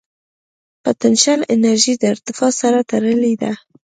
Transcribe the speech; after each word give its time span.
پټنشل 0.83 1.39
انرژي 1.53 1.93
د 1.97 2.03
ارتفاع 2.13 2.51
سره 2.61 2.79
تړلې 2.91 3.33
ده. 3.41 3.51